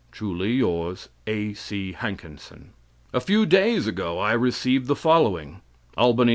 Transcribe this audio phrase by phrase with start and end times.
[0.11, 1.91] Truly yours, A.C.
[1.91, 2.71] Hankenson"
[3.13, 5.61] A few days ago I received the following:
[5.95, 6.29] "Albany, N.